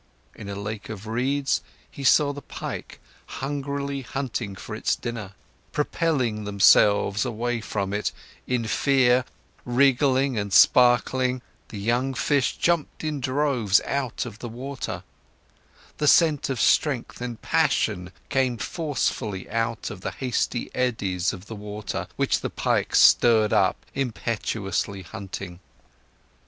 [0.33, 5.33] In a lake of reeds, he saw the pike hungrily hunting for its dinner;
[5.71, 8.11] propelling themselves away from it,
[8.47, 9.25] in fear,
[9.63, 15.03] wiggling and sparkling, the young fish jumped in droves out of the water;
[15.99, 21.53] the scent of strength and passion came forcefully out of the hasty eddies of the
[21.55, 25.59] water, which the pike stirred up, impetuously hunting.